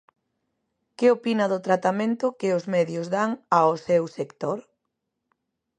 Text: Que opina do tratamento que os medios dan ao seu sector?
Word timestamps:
Que 0.97 1.07
opina 1.17 1.45
do 1.51 1.59
tratamento 1.67 2.25
que 2.39 2.49
os 2.57 2.65
medios 2.75 3.07
dan 3.15 3.29
ao 3.57 3.71
seu 3.87 4.03
sector? 4.17 4.57